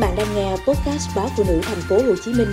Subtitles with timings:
[0.00, 2.48] bạn đang nghe podcast báo phụ nữ thành phố Hồ Chí Minh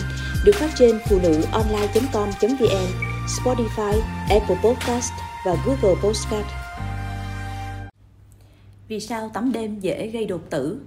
[0.45, 2.87] được phát trên phụ nữ online.com.vn,
[3.27, 5.11] Spotify, Apple Podcast
[5.45, 6.47] và Google Podcast.
[8.87, 10.81] Vì sao tắm đêm dễ gây đột tử?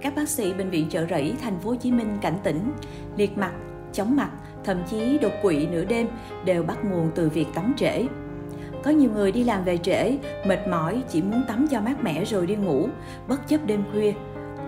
[0.00, 2.72] Các bác sĩ bệnh viện Chợ Rẫy thành phố Hồ Chí Minh cảnh tỉnh,
[3.16, 3.52] liệt mặt,
[3.92, 4.30] chóng mặt,
[4.64, 6.08] thậm chí đột quỵ nửa đêm
[6.44, 8.04] đều bắt nguồn từ việc tắm trễ.
[8.84, 12.24] Có nhiều người đi làm về trễ, mệt mỏi chỉ muốn tắm cho mát mẻ
[12.24, 12.88] rồi đi ngủ,
[13.28, 14.12] bất chấp đêm khuya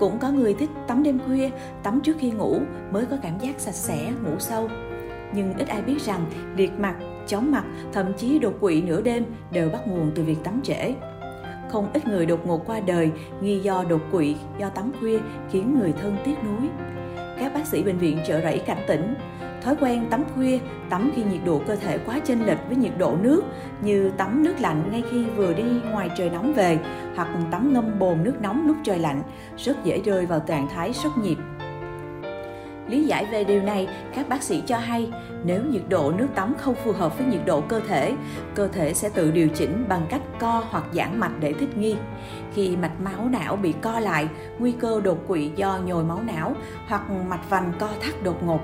[0.01, 1.51] cũng có người thích tắm đêm khuya,
[1.83, 2.61] tắm trước khi ngủ
[2.91, 4.69] mới có cảm giác sạch sẽ, ngủ sâu.
[5.35, 6.95] Nhưng ít ai biết rằng liệt mặt,
[7.27, 10.95] chóng mặt, thậm chí đột quỵ nửa đêm đều bắt nguồn từ việc tắm trễ.
[11.71, 13.11] Không ít người đột ngột qua đời
[13.41, 15.19] nghi do đột quỵ do tắm khuya
[15.51, 16.69] khiến người thân tiếc nuối.
[17.39, 19.15] Các bác sĩ bệnh viện chợ rẫy cảnh tỉnh,
[19.63, 20.59] thói quen tắm khuya,
[20.91, 23.43] tắm khi nhiệt độ cơ thể quá chênh lệch với nhiệt độ nước
[23.83, 26.79] như tắm nước lạnh ngay khi vừa đi ngoài trời nóng về
[27.17, 29.23] hoặc tắm ngâm bồn nước nóng lúc trời lạnh
[29.57, 31.39] rất dễ rơi vào trạng thái sốc nhiệt.
[32.89, 35.11] Lý giải về điều này, các bác sĩ cho hay
[35.45, 38.15] nếu nhiệt độ nước tắm không phù hợp với nhiệt độ cơ thể,
[38.55, 41.97] cơ thể sẽ tự điều chỉnh bằng cách co hoặc giãn mạch để thích nghi.
[42.55, 46.55] Khi mạch máu não bị co lại, nguy cơ đột quỵ do nhồi máu não
[46.87, 48.61] hoặc mạch vành co thắt đột ngột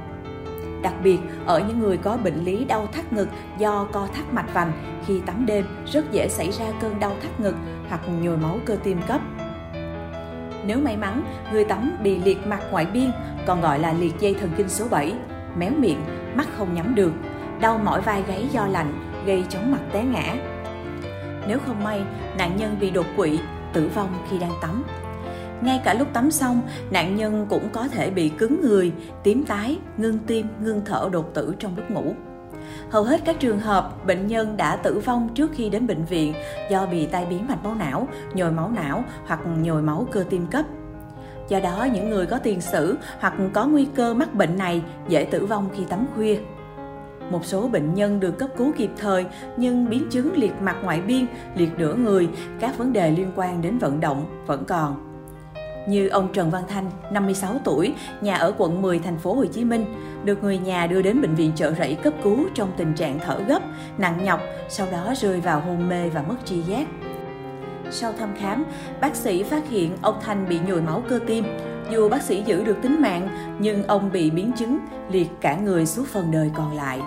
[0.84, 4.54] Đặc biệt, ở những người có bệnh lý đau thắt ngực do co thắt mạch
[4.54, 4.72] vành,
[5.06, 7.54] khi tắm đêm rất dễ xảy ra cơn đau thắt ngực
[7.88, 9.20] hoặc nhồi máu cơ tim cấp.
[10.66, 13.10] Nếu may mắn, người tắm bị liệt mặt ngoại biên,
[13.46, 15.12] còn gọi là liệt dây thần kinh số 7,
[15.56, 16.00] méo miệng,
[16.34, 17.12] mắt không nhắm được,
[17.60, 20.34] đau mỏi vai gáy do lạnh, gây chóng mặt té ngã.
[21.48, 22.02] Nếu không may,
[22.38, 23.38] nạn nhân bị đột quỵ,
[23.72, 24.84] tử vong khi đang tắm
[25.64, 29.78] ngay cả lúc tắm xong, nạn nhân cũng có thể bị cứng người, tím tái,
[29.96, 32.14] ngưng tim, ngưng thở đột tử trong lúc ngủ.
[32.90, 36.34] Hầu hết các trường hợp bệnh nhân đã tử vong trước khi đến bệnh viện
[36.70, 40.46] do bị tai biến mạch máu não, nhồi máu não hoặc nhồi máu cơ tim
[40.46, 40.64] cấp.
[41.48, 45.24] Do đó, những người có tiền sử hoặc có nguy cơ mắc bệnh này dễ
[45.24, 46.38] tử vong khi tắm khuya.
[47.30, 49.26] Một số bệnh nhân được cấp cứu kịp thời
[49.56, 51.26] nhưng biến chứng liệt mặt ngoại biên,
[51.56, 52.28] liệt nửa người,
[52.60, 55.13] các vấn đề liên quan đến vận động vẫn còn
[55.88, 59.64] như ông Trần Văn Thanh, 56 tuổi, nhà ở quận 10 thành phố Hồ Chí
[59.64, 59.84] Minh,
[60.24, 63.38] được người nhà đưa đến bệnh viện chợ rẫy cấp cứu trong tình trạng thở
[63.48, 63.62] gấp,
[63.98, 66.86] nặng nhọc, sau đó rơi vào hôn mê và mất tri giác.
[67.90, 68.64] Sau thăm khám,
[69.00, 71.44] bác sĩ phát hiện ông Thanh bị nhồi máu cơ tim.
[71.90, 73.28] Dù bác sĩ giữ được tính mạng,
[73.58, 74.78] nhưng ông bị biến chứng
[75.10, 77.00] liệt cả người suốt phần đời còn lại.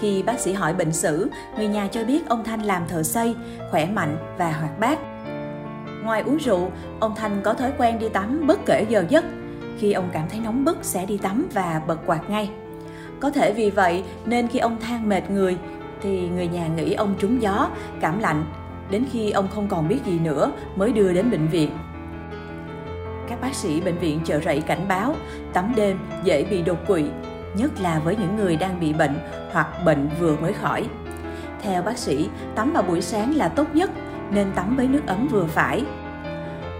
[0.00, 3.34] Khi bác sĩ hỏi bệnh sử, người nhà cho biết ông Thanh làm thợ xây,
[3.70, 4.98] khỏe mạnh và hoạt bát.
[6.04, 9.24] Ngoài uống rượu, ông Thanh có thói quen đi tắm bất kể giờ giấc.
[9.78, 12.50] Khi ông cảm thấy nóng bức sẽ đi tắm và bật quạt ngay.
[13.20, 15.56] Có thể vì vậy nên khi ông than mệt người
[16.02, 17.68] thì người nhà nghĩ ông trúng gió,
[18.00, 18.44] cảm lạnh,
[18.90, 21.70] đến khi ông không còn biết gì nữa mới đưa đến bệnh viện.
[23.28, 25.14] Các bác sĩ bệnh viện chợ rẫy cảnh báo
[25.52, 27.04] tắm đêm dễ bị đột quỵ,
[27.56, 29.18] nhất là với những người đang bị bệnh
[29.52, 30.86] hoặc bệnh vừa mới khỏi.
[31.62, 33.90] Theo bác sĩ, tắm vào buổi sáng là tốt nhất
[34.30, 35.84] nên tắm với nước ấm vừa phải.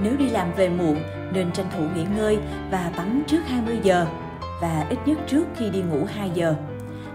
[0.02, 0.96] Nếu đi làm về muộn
[1.32, 2.38] nên tranh thủ nghỉ ngơi
[2.70, 4.06] và tắm trước 20 giờ
[4.62, 6.54] và ít nhất trước khi đi ngủ 2 giờ.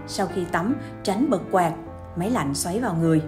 [0.06, 1.72] Sau khi tắm, tránh bật quạt,
[2.16, 3.22] máy lạnh xoáy vào người.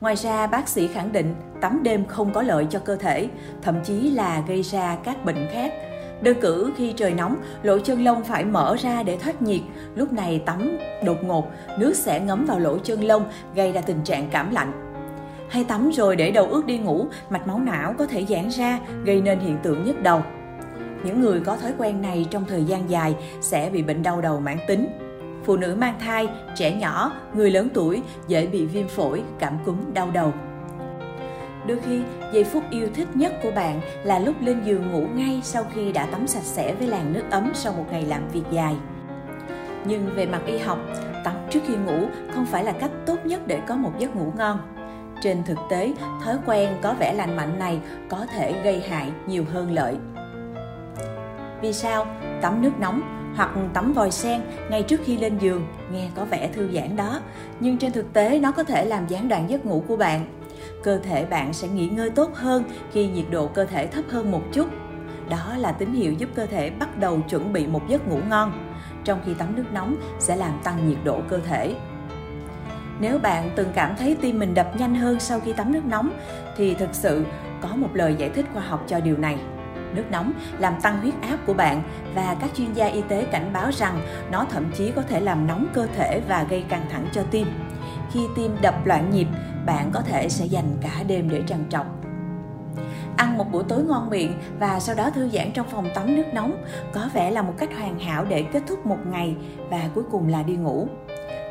[0.00, 3.28] Ngoài ra, bác sĩ khẳng định tắm đêm không có lợi cho cơ thể,
[3.62, 5.72] thậm chí là gây ra các bệnh khác.
[6.22, 9.60] Đơn cử khi trời nóng, lỗ chân lông phải mở ra để thoát nhiệt.
[9.94, 11.46] Lúc này tắm đột ngột,
[11.78, 13.24] nước sẽ ngấm vào lỗ chân lông,
[13.54, 14.89] gây ra tình trạng cảm lạnh
[15.50, 18.78] hay tắm rồi để đầu ướt đi ngủ, mạch máu não có thể giãn ra,
[19.04, 20.22] gây nên hiện tượng nhức đầu.
[21.04, 24.40] Những người có thói quen này trong thời gian dài sẽ bị bệnh đau đầu
[24.40, 24.88] mãn tính.
[25.44, 29.76] Phụ nữ mang thai, trẻ nhỏ, người lớn tuổi dễ bị viêm phổi, cảm cúm,
[29.94, 30.32] đau đầu.
[31.66, 32.00] Đôi khi,
[32.32, 35.92] giây phút yêu thích nhất của bạn là lúc lên giường ngủ ngay sau khi
[35.92, 38.74] đã tắm sạch sẽ với làn nước ấm sau một ngày làm việc dài.
[39.84, 40.78] Nhưng về mặt y học,
[41.24, 44.32] tắm trước khi ngủ không phải là cách tốt nhất để có một giấc ngủ
[44.36, 44.58] ngon.
[45.20, 45.92] Trên thực tế,
[46.24, 49.96] thói quen có vẻ lành mạnh này có thể gây hại nhiều hơn lợi.
[51.62, 52.06] Vì sao?
[52.42, 53.02] Tắm nước nóng
[53.36, 54.40] hoặc tắm vòi sen
[54.70, 57.20] ngay trước khi lên giường nghe có vẻ thư giãn đó,
[57.60, 60.26] nhưng trên thực tế nó có thể làm gián đoạn giấc ngủ của bạn.
[60.82, 64.30] Cơ thể bạn sẽ nghỉ ngơi tốt hơn khi nhiệt độ cơ thể thấp hơn
[64.30, 64.66] một chút.
[65.28, 68.52] Đó là tín hiệu giúp cơ thể bắt đầu chuẩn bị một giấc ngủ ngon.
[69.04, 71.74] Trong khi tắm nước nóng sẽ làm tăng nhiệt độ cơ thể.
[73.00, 76.10] Nếu bạn từng cảm thấy tim mình đập nhanh hơn sau khi tắm nước nóng
[76.56, 77.24] thì thực sự
[77.60, 79.38] có một lời giải thích khoa học cho điều này.
[79.94, 81.82] Nước nóng làm tăng huyết áp của bạn
[82.14, 84.00] và các chuyên gia y tế cảnh báo rằng
[84.30, 87.46] nó thậm chí có thể làm nóng cơ thể và gây căng thẳng cho tim.
[88.12, 89.26] Khi tim đập loạn nhịp,
[89.66, 91.86] bạn có thể sẽ dành cả đêm để trằn trọc.
[93.16, 96.26] Ăn một buổi tối ngon miệng và sau đó thư giãn trong phòng tắm nước
[96.32, 99.36] nóng có vẻ là một cách hoàn hảo để kết thúc một ngày
[99.70, 100.88] và cuối cùng là đi ngủ.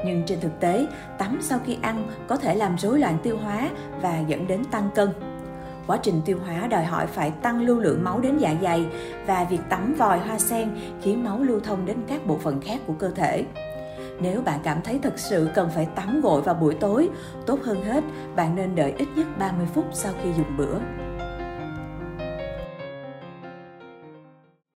[0.05, 0.87] Nhưng trên thực tế,
[1.17, 3.69] tắm sau khi ăn có thể làm rối loạn tiêu hóa
[4.01, 5.09] và dẫn đến tăng cân.
[5.87, 8.85] Quá trình tiêu hóa đòi hỏi phải tăng lưu lượng máu đến dạ dày
[9.25, 10.69] và việc tắm vòi hoa sen
[11.01, 13.45] khiến máu lưu thông đến các bộ phận khác của cơ thể.
[14.21, 17.09] Nếu bạn cảm thấy thật sự cần phải tắm gội vào buổi tối,
[17.45, 18.03] tốt hơn hết
[18.35, 20.77] bạn nên đợi ít nhất 30 phút sau khi dùng bữa.